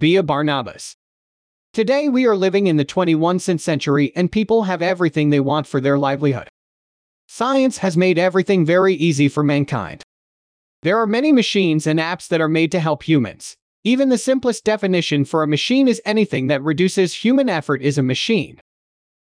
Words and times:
Be 0.00 0.16
a 0.16 0.22
Barnabas. 0.22 0.96
Today 1.74 2.08
we 2.08 2.26
are 2.26 2.34
living 2.34 2.68
in 2.68 2.78
the 2.78 2.86
21st 2.86 3.60
century 3.60 4.14
and 4.16 4.32
people 4.32 4.62
have 4.62 4.80
everything 4.80 5.28
they 5.28 5.40
want 5.40 5.66
for 5.66 5.78
their 5.78 5.98
livelihood. 5.98 6.48
Science 7.28 7.76
has 7.78 7.98
made 7.98 8.18
everything 8.18 8.64
very 8.64 8.94
easy 8.94 9.28
for 9.28 9.42
mankind. 9.42 10.02
There 10.82 10.96
are 10.96 11.06
many 11.06 11.32
machines 11.32 11.86
and 11.86 12.00
apps 12.00 12.28
that 12.28 12.40
are 12.40 12.48
made 12.48 12.72
to 12.72 12.80
help 12.80 13.02
humans. 13.02 13.56
Even 13.84 14.08
the 14.08 14.16
simplest 14.16 14.64
definition 14.64 15.26
for 15.26 15.42
a 15.42 15.46
machine 15.46 15.86
is 15.86 16.00
anything 16.06 16.46
that 16.46 16.62
reduces 16.62 17.12
human 17.22 17.50
effort 17.50 17.82
is 17.82 17.98
a 17.98 18.02
machine. 18.02 18.58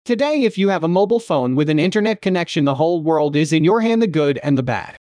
Today, 0.04 0.46
if 0.46 0.58
you 0.58 0.70
have 0.70 0.84
a 0.84 0.88
mobile 0.88 1.20
phone 1.20 1.54
with 1.54 1.70
an 1.70 1.78
internet 1.78 2.24
connection, 2.24 2.66
the 2.66 2.74
whole 2.74 3.04
world 3.04 3.36
is 3.36 3.54
in 3.54 3.64
your 3.64 3.82
hand 3.82 4.02
the 4.02 4.08
good 4.08 4.40
and 4.42 4.58
the 4.58 4.64
bad. 4.64 4.98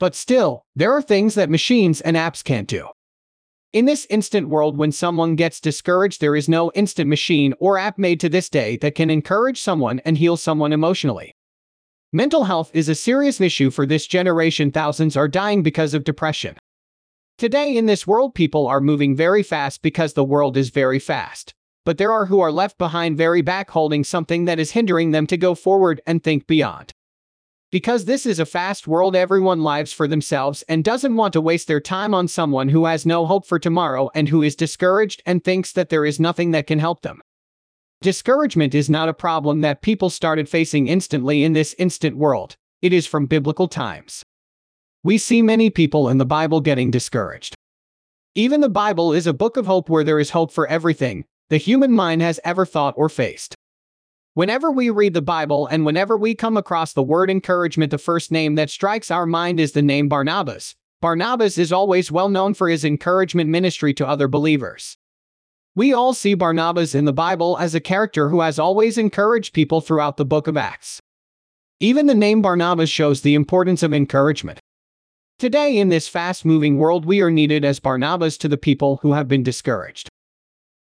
But 0.00 0.14
still, 0.14 0.62
there 0.74 0.92
are 0.92 1.02
things 1.02 1.34
that 1.34 1.50
machines 1.50 2.00
and 2.00 2.16
apps 2.16 2.42
can't 2.42 2.66
do. 2.66 2.88
In 3.72 3.84
this 3.84 4.06
instant 4.08 4.48
world, 4.48 4.76
when 4.76 4.92
someone 4.92 5.36
gets 5.36 5.60
discouraged, 5.60 6.20
there 6.20 6.34
is 6.34 6.48
no 6.48 6.72
instant 6.74 7.08
machine 7.08 7.54
or 7.60 7.78
app 7.78 7.98
made 7.98 8.18
to 8.20 8.28
this 8.28 8.48
day 8.48 8.76
that 8.78 8.94
can 8.94 9.10
encourage 9.10 9.60
someone 9.60 10.00
and 10.00 10.16
heal 10.16 10.36
someone 10.36 10.72
emotionally. 10.72 11.34
Mental 12.12 12.44
health 12.44 12.70
is 12.72 12.88
a 12.88 12.94
serious 12.94 13.40
issue 13.40 13.70
for 13.70 13.84
this 13.84 14.06
generation. 14.06 14.70
Thousands 14.70 15.16
are 15.16 15.28
dying 15.28 15.62
because 15.62 15.92
of 15.92 16.04
depression. 16.04 16.56
Today, 17.36 17.76
in 17.76 17.86
this 17.86 18.06
world, 18.06 18.34
people 18.34 18.66
are 18.66 18.80
moving 18.80 19.14
very 19.14 19.42
fast 19.42 19.82
because 19.82 20.14
the 20.14 20.24
world 20.24 20.56
is 20.56 20.70
very 20.70 20.98
fast 20.98 21.54
but 21.88 21.96
there 21.96 22.12
are 22.12 22.26
who 22.26 22.38
are 22.38 22.52
left 22.52 22.76
behind 22.76 23.16
very 23.16 23.40
back 23.40 23.70
holding 23.70 24.04
something 24.04 24.44
that 24.44 24.58
is 24.58 24.72
hindering 24.72 25.12
them 25.12 25.26
to 25.26 25.38
go 25.38 25.54
forward 25.54 26.02
and 26.06 26.22
think 26.22 26.46
beyond. 26.46 26.92
Because 27.70 28.06
this 28.06 28.24
is 28.24 28.38
a 28.38 28.46
fast 28.46 28.88
world, 28.88 29.14
everyone 29.14 29.62
lives 29.62 29.92
for 29.92 30.08
themselves 30.08 30.62
and 30.70 30.82
doesn't 30.82 31.16
want 31.16 31.34
to 31.34 31.40
waste 31.42 31.68
their 31.68 31.80
time 31.80 32.14
on 32.14 32.26
someone 32.26 32.70
who 32.70 32.86
has 32.86 33.04
no 33.04 33.26
hope 33.26 33.46
for 33.46 33.58
tomorrow 33.58 34.08
and 34.14 34.30
who 34.30 34.42
is 34.42 34.56
discouraged 34.56 35.22
and 35.26 35.44
thinks 35.44 35.72
that 35.72 35.90
there 35.90 36.06
is 36.06 36.18
nothing 36.18 36.52
that 36.52 36.66
can 36.66 36.78
help 36.78 37.02
them. 37.02 37.20
Discouragement 38.00 38.74
is 38.74 38.88
not 38.88 39.10
a 39.10 39.14
problem 39.14 39.60
that 39.60 39.82
people 39.82 40.08
started 40.08 40.48
facing 40.48 40.88
instantly 40.88 41.44
in 41.44 41.52
this 41.52 41.74
instant 41.78 42.16
world, 42.16 42.56
it 42.80 42.94
is 42.94 43.06
from 43.06 43.26
biblical 43.26 43.68
times. 43.68 44.22
We 45.04 45.18
see 45.18 45.42
many 45.42 45.68
people 45.68 46.08
in 46.08 46.16
the 46.16 46.24
Bible 46.24 46.62
getting 46.62 46.90
discouraged. 46.90 47.54
Even 48.34 48.62
the 48.62 48.70
Bible 48.70 49.12
is 49.12 49.26
a 49.26 49.34
book 49.34 49.58
of 49.58 49.66
hope 49.66 49.90
where 49.90 50.04
there 50.04 50.18
is 50.18 50.30
hope 50.30 50.52
for 50.52 50.66
everything, 50.68 51.26
the 51.50 51.58
human 51.58 51.92
mind 51.92 52.22
has 52.22 52.40
ever 52.44 52.64
thought 52.64 52.94
or 52.96 53.10
faced. 53.10 53.54
Whenever 54.38 54.70
we 54.70 54.88
read 54.88 55.14
the 55.14 55.20
Bible 55.20 55.66
and 55.66 55.84
whenever 55.84 56.16
we 56.16 56.32
come 56.32 56.56
across 56.56 56.92
the 56.92 57.02
word 57.02 57.28
encouragement, 57.28 57.90
the 57.90 57.98
first 57.98 58.30
name 58.30 58.54
that 58.54 58.70
strikes 58.70 59.10
our 59.10 59.26
mind 59.26 59.58
is 59.58 59.72
the 59.72 59.82
name 59.82 60.08
Barnabas. 60.08 60.76
Barnabas 61.00 61.58
is 61.58 61.72
always 61.72 62.12
well 62.12 62.28
known 62.28 62.54
for 62.54 62.68
his 62.68 62.84
encouragement 62.84 63.50
ministry 63.50 63.92
to 63.94 64.06
other 64.06 64.28
believers. 64.28 64.96
We 65.74 65.92
all 65.92 66.14
see 66.14 66.34
Barnabas 66.34 66.94
in 66.94 67.04
the 67.04 67.12
Bible 67.12 67.58
as 67.58 67.74
a 67.74 67.80
character 67.80 68.28
who 68.28 68.40
has 68.42 68.60
always 68.60 68.96
encouraged 68.96 69.54
people 69.54 69.80
throughout 69.80 70.18
the 70.18 70.24
book 70.24 70.46
of 70.46 70.56
Acts. 70.56 71.00
Even 71.80 72.06
the 72.06 72.14
name 72.14 72.40
Barnabas 72.40 72.90
shows 72.90 73.22
the 73.22 73.34
importance 73.34 73.82
of 73.82 73.92
encouragement. 73.92 74.60
Today, 75.40 75.76
in 75.76 75.88
this 75.88 76.06
fast 76.06 76.44
moving 76.44 76.78
world, 76.78 77.04
we 77.04 77.20
are 77.22 77.30
needed 77.32 77.64
as 77.64 77.80
Barnabas 77.80 78.38
to 78.38 78.46
the 78.46 78.56
people 78.56 79.00
who 79.02 79.14
have 79.14 79.26
been 79.26 79.42
discouraged. 79.42 80.07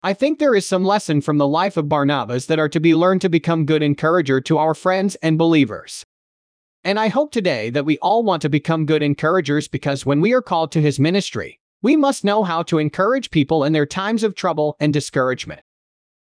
I 0.05 0.15
think 0.15 0.41
there 0.41 0.57
is 0.57 0.67
some 0.67 0.85
lesson 0.85 1.21
from 1.21 1.39
the 1.39 1.47
life 1.47 1.77
of 1.77 1.89
Barnabas 1.89 2.47
that 2.47 2.59
are 2.59 2.69
to 2.71 2.81
be 2.81 2.93
learned 2.93 3.21
to 3.21 3.29
become 3.29 3.65
good 3.65 3.85
encourager 3.85 4.41
to 4.41 4.59
our 4.59 4.75
friends 4.75 5.15
and 5.23 5.39
believers. 5.39 6.05
And 6.83 6.99
I 6.99 7.07
hope 7.07 7.31
today 7.31 7.71
that 7.71 7.85
we 7.85 7.99
all 7.99 8.25
want 8.25 8.43
to 8.43 8.49
become 8.49 8.85
good 8.85 9.05
encouragers 9.05 9.69
because 9.69 10.05
when 10.05 10.21
we 10.21 10.33
are 10.33 10.43
called 10.43 10.73
to 10.73 10.81
his 10.81 10.99
ministry, 10.99 11.61
we 11.83 11.95
must 11.95 12.25
know 12.25 12.43
how 12.43 12.65
to 12.65 12.79
encourage 12.79 13.31
people 13.31 13.63
in 13.63 13.73
their 13.73 13.87
times 13.87 14.25
of 14.25 14.35
trouble 14.35 14.77
and 14.81 14.93
discouragement. 14.93 15.61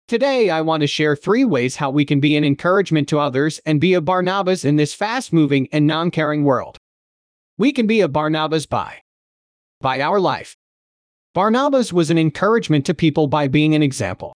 Today, 0.07 0.49
I 0.49 0.61
want 0.61 0.81
to 0.81 0.87
share 0.87 1.15
three 1.15 1.45
ways 1.45 1.75
how 1.75 1.91
we 1.91 2.05
can 2.05 2.19
be 2.19 2.35
an 2.35 2.43
encouragement 2.43 3.07
to 3.09 3.19
others 3.19 3.59
and 3.67 3.79
be 3.79 3.93
a 3.93 4.01
Barnabas 4.01 4.65
in 4.65 4.77
this 4.77 4.95
fast 4.95 5.31
moving 5.31 5.67
and 5.71 5.85
non 5.85 6.09
caring 6.09 6.43
world. 6.43 6.79
We 7.59 7.71
can 7.71 7.85
be 7.85 8.01
a 8.01 8.07
Barnabas 8.07 8.65
by 8.65 9.01
by 9.79 10.01
our 10.01 10.19
life. 10.19 10.57
Barnabas 11.35 11.93
was 11.93 12.09
an 12.09 12.17
encouragement 12.17 12.87
to 12.87 12.95
people 12.95 13.27
by 13.27 13.47
being 13.47 13.75
an 13.75 13.83
example. 13.83 14.33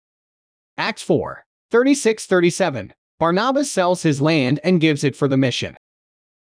Acts 0.77 1.01
4 1.01 1.43
36 1.71 2.27
37 2.27 2.93
Barnabas 3.19 3.71
sells 3.71 4.03
his 4.03 4.21
land 4.21 4.59
and 4.63 4.79
gives 4.79 5.03
it 5.03 5.15
for 5.15 5.27
the 5.27 5.37
mission. 5.37 5.75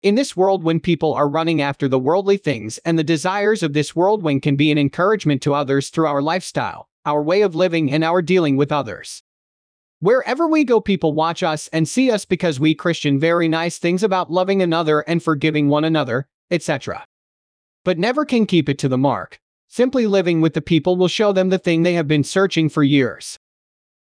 In 0.00 0.14
this 0.14 0.36
world, 0.36 0.62
when 0.62 0.78
people 0.78 1.12
are 1.12 1.28
running 1.28 1.60
after 1.60 1.88
the 1.88 1.98
worldly 1.98 2.36
things 2.36 2.78
and 2.84 2.96
the 2.96 3.02
desires 3.02 3.64
of 3.64 3.72
this 3.72 3.96
world, 3.96 4.22
when 4.22 4.40
can 4.40 4.54
be 4.54 4.70
an 4.70 4.78
encouragement 4.78 5.42
to 5.42 5.54
others 5.54 5.90
through 5.90 6.06
our 6.06 6.22
lifestyle, 6.22 6.88
our 7.04 7.20
way 7.20 7.42
of 7.42 7.56
living, 7.56 7.90
and 7.90 8.04
our 8.04 8.22
dealing 8.22 8.56
with 8.56 8.70
others. 8.70 9.24
Wherever 9.98 10.46
we 10.46 10.62
go, 10.62 10.80
people 10.80 11.14
watch 11.14 11.42
us 11.42 11.66
and 11.72 11.88
see 11.88 12.12
us 12.12 12.24
because 12.24 12.60
we 12.60 12.76
Christian 12.76 13.18
very 13.18 13.48
nice 13.48 13.78
things 13.78 14.04
about 14.04 14.30
loving 14.30 14.62
another 14.62 15.00
and 15.00 15.20
forgiving 15.20 15.68
one 15.68 15.82
another, 15.82 16.28
etc. 16.48 17.04
But 17.84 17.98
never 17.98 18.24
can 18.24 18.46
keep 18.46 18.68
it 18.68 18.78
to 18.78 18.88
the 18.88 18.98
mark, 18.98 19.40
Simply 19.68 20.06
living 20.06 20.40
with 20.40 20.54
the 20.54 20.62
people 20.62 20.96
will 20.96 21.08
show 21.08 21.32
them 21.32 21.50
the 21.50 21.58
thing 21.58 21.82
they 21.82 21.92
have 21.92 22.08
been 22.08 22.24
searching 22.24 22.68
for 22.68 22.82
years. 22.82 23.38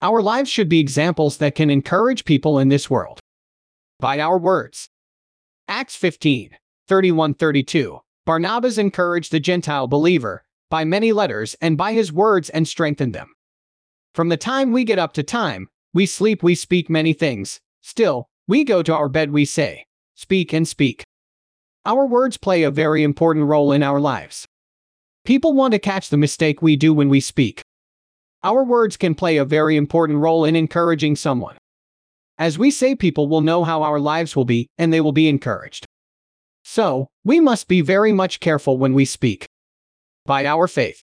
Our 0.00 0.22
lives 0.22 0.48
should 0.48 0.68
be 0.68 0.80
examples 0.80 1.36
that 1.36 1.54
can 1.54 1.70
encourage 1.70 2.24
people 2.24 2.58
in 2.58 2.68
this 2.68 2.88
world. 2.88 3.20
By 4.00 4.18
our 4.18 4.38
words. 4.38 4.88
Acts 5.68 5.94
15, 5.94 6.50
31 6.88 7.34
32. 7.34 8.00
Barnabas 8.24 8.78
encouraged 8.78 9.30
the 9.30 9.40
Gentile 9.40 9.86
believer 9.86 10.42
by 10.70 10.84
many 10.84 11.12
letters 11.12 11.54
and 11.60 11.76
by 11.76 11.92
his 11.92 12.12
words 12.12 12.48
and 12.48 12.66
strengthened 12.66 13.14
them. 13.14 13.32
From 14.14 14.30
the 14.30 14.36
time 14.36 14.72
we 14.72 14.84
get 14.84 14.98
up 14.98 15.12
to 15.14 15.22
time, 15.22 15.68
we 15.92 16.06
sleep, 16.06 16.42
we 16.42 16.54
speak 16.54 16.88
many 16.88 17.12
things. 17.12 17.60
Still, 17.82 18.26
we 18.48 18.64
go 18.64 18.82
to 18.82 18.94
our 18.94 19.08
bed, 19.08 19.30
we 19.30 19.44
say, 19.44 19.84
speak 20.14 20.52
and 20.52 20.66
speak. 20.66 21.04
Our 21.84 22.06
words 22.06 22.38
play 22.38 22.62
a 22.62 22.70
very 22.70 23.02
important 23.02 23.46
role 23.46 23.70
in 23.70 23.82
our 23.82 24.00
lives. 24.00 24.46
People 25.24 25.52
want 25.52 25.72
to 25.72 25.78
catch 25.78 26.10
the 26.10 26.16
mistake 26.16 26.60
we 26.60 26.74
do 26.74 26.92
when 26.92 27.08
we 27.08 27.20
speak. 27.20 27.62
Our 28.42 28.64
words 28.64 28.96
can 28.96 29.14
play 29.14 29.36
a 29.36 29.44
very 29.44 29.76
important 29.76 30.18
role 30.18 30.44
in 30.44 30.56
encouraging 30.56 31.14
someone. 31.14 31.56
As 32.38 32.58
we 32.58 32.72
say, 32.72 32.96
people 32.96 33.28
will 33.28 33.40
know 33.40 33.62
how 33.62 33.82
our 33.82 34.00
lives 34.00 34.34
will 34.34 34.44
be, 34.44 34.66
and 34.78 34.92
they 34.92 35.00
will 35.00 35.12
be 35.12 35.28
encouraged. 35.28 35.86
So, 36.64 37.08
we 37.24 37.38
must 37.38 37.68
be 37.68 37.82
very 37.82 38.10
much 38.10 38.40
careful 38.40 38.78
when 38.78 38.94
we 38.94 39.04
speak. 39.04 39.46
By 40.26 40.44
our 40.44 40.66
faith. 40.66 41.02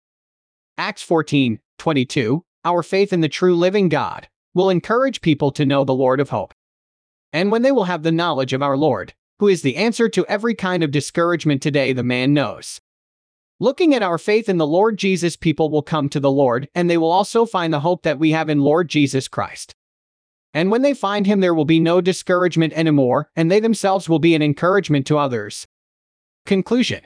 Acts 0.80 1.04
14 1.04 1.60
22, 1.78 2.44
our 2.66 2.82
faith 2.82 3.14
in 3.14 3.22
the 3.22 3.30
true 3.30 3.56
living 3.56 3.88
God 3.88 4.28
will 4.56 4.72
encourage 4.72 5.22
people 5.22 5.52
to 5.52 5.66
know 5.66 5.84
the 5.84 5.94
Lord 5.94 6.20
of 6.20 6.30
hope. 6.30 6.56
And 7.32 7.52
when 7.52 7.62
they 7.62 7.72
will 7.72 7.84
have 7.84 8.02
the 8.02 8.12
knowledge 8.12 8.54
of 8.54 8.64
our 8.64 8.78
Lord, 8.78 9.14
who 9.38 9.48
is 9.48 9.62
the 9.62 9.76
answer 9.76 10.10
to 10.10 10.26
every 10.26 10.56
kind 10.56 10.84
of 10.84 10.90
discouragement 10.90 11.62
today, 11.62 11.94
the 11.94 12.02
man 12.02 12.34
knows. 12.34 12.82
Looking 13.60 13.96
at 13.96 14.04
our 14.04 14.20
faith 14.20 14.50
in 14.50 14.58
the 14.58 14.68
Lord 14.68 14.98
Jesus, 14.98 15.36
people 15.36 15.72
will 15.72 15.82
come 15.82 16.10
to 16.10 16.20
the 16.20 16.30
Lord, 16.30 16.70
and 16.76 16.88
they 16.88 16.98
will 16.98 17.10
also 17.10 17.44
find 17.44 17.74
the 17.74 17.80
hope 17.80 18.04
that 18.04 18.20
we 18.20 18.30
have 18.30 18.50
in 18.50 18.62
Lord 18.62 18.88
Jesus 18.88 19.28
Christ. 19.28 19.74
And 20.54 20.70
when 20.70 20.84
they 20.84 20.94
find 20.94 21.26
Him, 21.26 21.40
there 21.40 21.56
will 21.56 21.66
be 21.66 21.80
no 21.80 22.00
discouragement 22.00 22.74
anymore, 22.74 23.32
and 23.36 23.50
they 23.50 23.60
themselves 23.60 24.08
will 24.08 24.20
be 24.20 24.36
an 24.36 24.44
encouragement 24.44 25.08
to 25.08 25.18
others. 25.18 25.66
Conclusion 26.46 27.02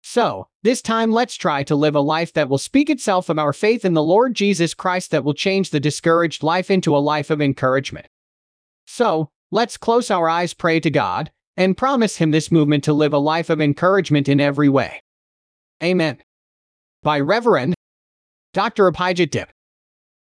So, 0.00 0.46
this 0.62 0.80
time 0.80 1.10
let's 1.10 1.34
try 1.34 1.64
to 1.64 1.74
live 1.74 1.96
a 1.96 2.00
life 2.00 2.32
that 2.34 2.48
will 2.48 2.58
speak 2.58 2.88
itself 2.88 3.28
of 3.28 3.40
our 3.40 3.52
faith 3.52 3.84
in 3.84 3.94
the 3.94 4.02
Lord 4.02 4.34
Jesus 4.34 4.74
Christ 4.74 5.10
that 5.10 5.24
will 5.24 5.34
change 5.34 5.70
the 5.70 5.80
discouraged 5.80 6.44
life 6.44 6.70
into 6.70 6.96
a 6.96 6.98
life 6.98 7.30
of 7.30 7.42
encouragement. 7.42 8.06
So, 8.86 9.30
let's 9.50 9.76
close 9.76 10.08
our 10.08 10.28
eyes, 10.28 10.54
pray 10.54 10.78
to 10.78 10.90
God, 10.90 11.32
and 11.56 11.76
promise 11.76 12.18
Him 12.18 12.30
this 12.30 12.52
movement 12.52 12.84
to 12.84 12.92
live 12.92 13.12
a 13.12 13.18
life 13.18 13.50
of 13.50 13.60
encouragement 13.60 14.28
in 14.28 14.40
every 14.40 14.68
way. 14.68 15.00
Amen. 15.82 16.18
By 17.02 17.20
Reverend 17.20 17.74
Dr. 18.52 18.90
Abhijit 18.90 19.30
Dip. 19.30 19.50